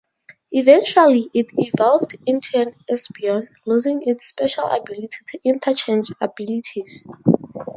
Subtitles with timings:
[0.51, 7.05] Eventually, it evolved into an Espeon, losing its special ability to interchange abilities.